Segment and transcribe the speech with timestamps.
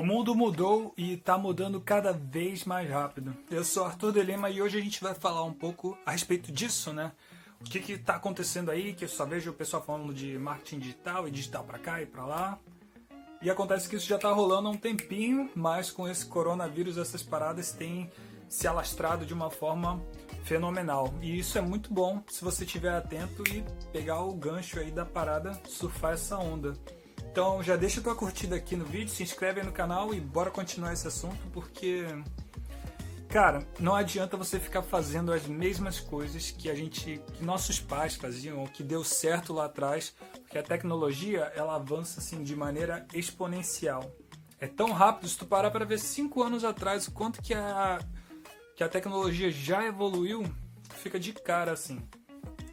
[0.00, 3.36] O mundo mudou e está mudando cada vez mais rápido.
[3.50, 6.50] Eu sou Arthur de Lima e hoje a gente vai falar um pouco a respeito
[6.50, 7.12] disso, né?
[7.60, 11.28] O que está acontecendo aí, que eu só vejo o pessoal falando de marketing digital
[11.28, 12.58] e digital para cá e para lá.
[13.42, 17.22] E acontece que isso já está rolando há um tempinho, mas com esse coronavírus essas
[17.22, 18.10] paradas têm
[18.48, 20.02] se alastrado de uma forma
[20.44, 21.12] fenomenal.
[21.20, 23.62] E isso é muito bom se você estiver atento e
[23.92, 26.72] pegar o gancho aí da parada, surfar essa onda.
[27.30, 30.50] Então já deixa tua curtida aqui no vídeo, se inscreve aí no canal e bora
[30.50, 32.04] continuar esse assunto porque
[33.28, 38.16] cara, não adianta você ficar fazendo as mesmas coisas que a gente, que nossos pais
[38.16, 44.10] faziam, que deu certo lá atrás, porque a tecnologia ela avança assim de maneira exponencial.
[44.58, 48.00] É tão rápido, se tu parar para ver cinco anos atrás o quanto que a
[48.74, 50.42] que a tecnologia já evoluiu,
[50.96, 52.00] fica de cara assim.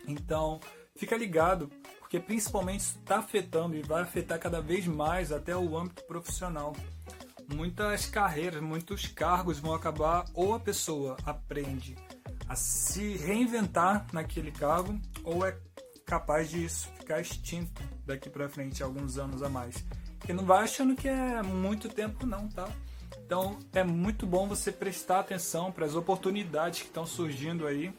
[0.07, 0.59] Então,
[0.95, 1.69] fica ligado
[2.07, 6.73] porque principalmente está afetando e vai afetar cada vez mais até o âmbito profissional.
[7.53, 11.97] Muitas carreiras, muitos cargos vão acabar ou a pessoa aprende
[12.47, 15.57] a se reinventar naquele cargo ou é
[16.05, 19.83] capaz de isso ficar extinto daqui para frente alguns anos a mais.
[20.29, 22.69] E não vai achando que é muito tempo não, tá?
[23.25, 27.93] Então é muito bom você prestar atenção para as oportunidades que estão surgindo aí.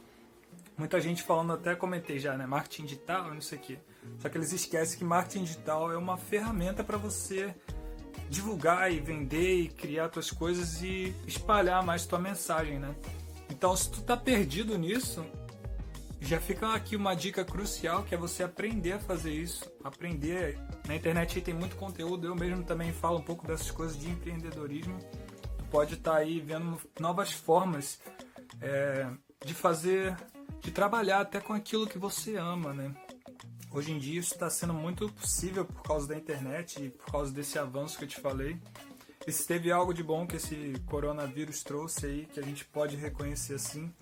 [0.79, 2.47] Muita gente falando, até comentei já, né?
[2.47, 3.79] Marketing digital, não sei o quê.
[4.21, 7.53] Só que eles esquecem que marketing digital é uma ferramenta para você
[8.31, 12.95] divulgar e vender e criar suas coisas e espalhar mais tua mensagem, né?
[13.51, 15.27] Então, se tu tá perdido nisso,
[16.21, 20.59] já fica aqui uma dica crucial que é você aprender a fazer isso, aprender.
[20.87, 24.97] Na internet tem muito conteúdo, eu mesmo também falo um pouco dessas coisas de empreendedorismo.
[25.59, 28.01] Tu pode estar tá aí vendo novas formas
[28.61, 29.09] é,
[29.45, 30.17] de fazer,
[30.61, 32.95] de trabalhar até com aquilo que você ama, né?
[33.71, 37.33] Hoje em dia isso está sendo muito possível por causa da internet e por causa
[37.33, 38.59] desse avanço que eu te falei.
[39.27, 42.97] E se teve algo de bom que esse coronavírus trouxe aí, que a gente pode
[42.97, 43.93] reconhecer assim,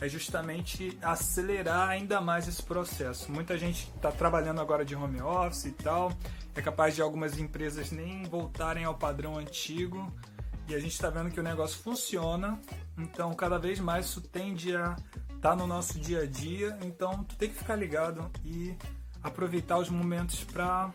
[0.00, 3.32] é justamente acelerar ainda mais esse processo.
[3.32, 6.12] Muita gente está trabalhando agora de home office e tal,
[6.54, 10.12] é capaz de algumas empresas nem voltarem ao padrão antigo,
[10.68, 12.60] e a gente está vendo que o negócio funciona,
[12.98, 14.96] então cada vez mais isso tende a
[15.44, 18.74] tá no nosso dia a dia, então tu tem que ficar ligado e
[19.22, 20.90] aproveitar os momentos para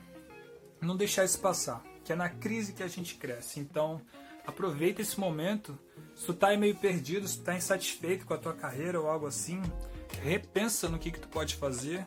[0.81, 3.59] não deixar isso passar, que é na crise que a gente cresce.
[3.59, 4.01] Então,
[4.47, 5.77] aproveita esse momento.
[6.15, 9.27] Se tu tá meio perdido, se tu tá insatisfeito com a tua carreira ou algo
[9.27, 9.61] assim,
[10.23, 12.03] repensa no que, que tu pode fazer.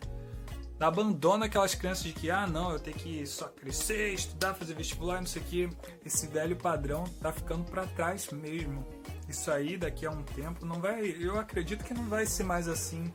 [0.81, 5.21] Abandona aquelas crenças de que, ah, não, eu tenho que só crescer, estudar, fazer vestibular,
[5.21, 5.71] não sei o que.
[6.05, 8.85] Esse velho padrão tá ficando para trás mesmo.
[9.29, 11.17] Isso aí, daqui a um tempo, não vai.
[11.19, 13.13] Eu acredito que não vai ser mais assim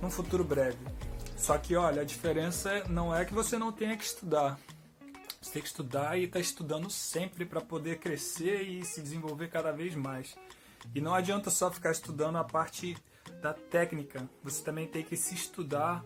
[0.00, 0.84] num futuro breve.
[1.36, 4.58] Só que, olha, a diferença não é que você não tenha que estudar.
[5.40, 9.72] Você tem que estudar e está estudando sempre para poder crescer e se desenvolver cada
[9.72, 10.36] vez mais.
[10.94, 12.96] E não adianta só ficar estudando a parte
[13.40, 14.28] da técnica.
[14.42, 16.04] Você também tem que se estudar,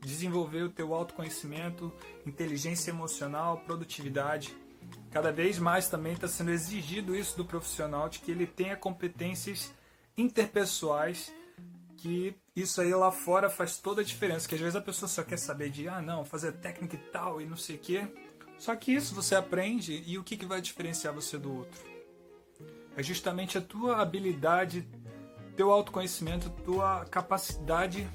[0.00, 1.92] desenvolver o teu autoconhecimento,
[2.26, 4.54] inteligência emocional, produtividade.
[5.12, 9.72] Cada vez mais também está sendo exigido isso do profissional, de que ele tenha competências
[10.16, 11.32] interpessoais
[12.02, 14.48] que isso aí lá fora faz toda a diferença.
[14.48, 17.40] Que às vezes a pessoa só quer saber de, ah, não, fazer técnica e tal
[17.40, 18.08] e não sei o quê.
[18.58, 21.80] Só que isso você aprende e o que, que vai diferenciar você do outro?
[22.96, 24.86] É justamente a tua habilidade,
[25.56, 28.08] teu autoconhecimento, tua capacidade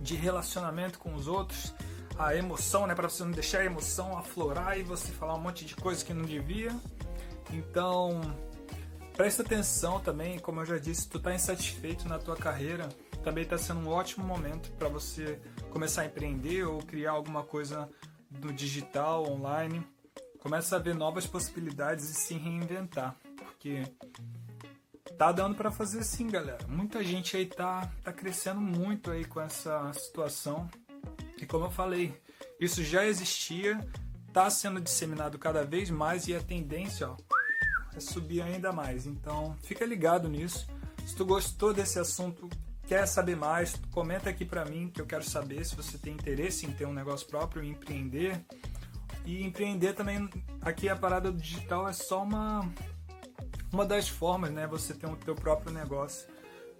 [0.00, 1.74] de relacionamento com os outros,
[2.18, 5.64] a emoção, né, para você não deixar a emoção aflorar e você falar um monte
[5.64, 6.74] de coisa que não devia.
[7.52, 8.20] Então,
[9.16, 12.86] Presta atenção também, como eu já disse, tu está insatisfeito na tua carreira,
[13.24, 15.40] também está sendo um ótimo momento para você
[15.70, 17.88] começar a empreender ou criar alguma coisa
[18.30, 19.82] no digital, online.
[20.38, 23.84] Começa a ver novas possibilidades e se reinventar, porque
[25.16, 26.66] tá dando para fazer sim, galera.
[26.68, 30.68] Muita gente aí tá, tá crescendo muito aí com essa situação.
[31.40, 32.20] E como eu falei,
[32.58, 33.78] isso já existia,
[34.32, 37.16] tá sendo disseminado cada vez mais e a tendência, ó,
[37.94, 39.06] é subir ainda mais.
[39.06, 40.66] Então, fica ligado nisso.
[41.06, 42.48] Se tu gostou desse assunto,
[42.86, 46.66] quer saber mais, comenta aqui para mim que eu quero saber se você tem interesse
[46.66, 48.44] em ter um negócio próprio e empreender.
[49.24, 50.28] E empreender também,
[50.60, 52.70] aqui a parada digital é só uma
[53.72, 56.28] uma das formas, né, você ter o teu próprio negócio.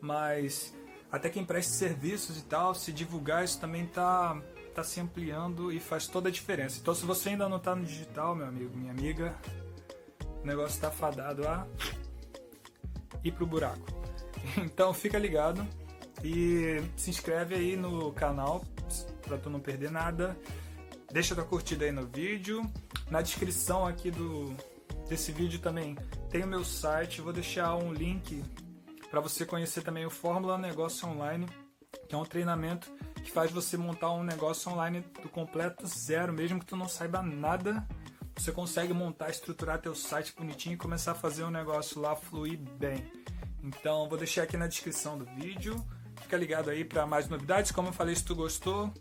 [0.01, 0.75] Mas
[1.11, 4.41] até quem presta serviços e tal, se divulgar isso também tá
[4.77, 6.79] tá se ampliando e faz toda a diferença.
[6.79, 9.35] Então, se você ainda não está no digital, meu amigo, minha amiga,
[10.43, 11.67] o negócio está fadado a
[13.25, 13.87] ir pro buraco.
[14.59, 15.67] Então fica ligado
[16.23, 18.63] e se inscreve aí no canal
[19.23, 20.37] para tu não perder nada.
[21.11, 22.63] Deixa tua curtida aí no vídeo.
[23.11, 24.55] Na descrição aqui do,
[25.09, 25.97] desse vídeo também
[26.31, 28.45] tem o meu site, vou deixar um link
[29.11, 31.47] para você conhecer também o Fórmula Negócio Online,
[32.09, 32.93] que é um treinamento
[33.27, 37.21] que faz você montar um negócio online do completo zero, mesmo que tu não saiba
[37.21, 37.85] nada,
[38.37, 42.57] você consegue montar, estruturar teu site bonitinho e começar a fazer um negócio lá fluir
[42.57, 43.11] bem.
[43.63, 45.85] Então, vou deixar aqui na descrição do vídeo.
[46.23, 47.73] Fica ligado aí para mais novidades.
[47.73, 48.95] Como eu falei, se tu gostou,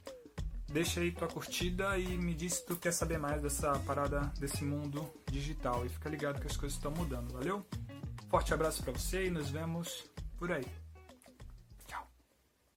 [0.67, 4.65] deixa aí tua curtida e me diz se tu quer saber mais dessa parada, desse
[4.65, 5.85] mundo digital.
[5.85, 7.63] E fica ligado que as coisas estão mudando, valeu?
[8.27, 10.84] Forte abraço para você e nos vemos por aí.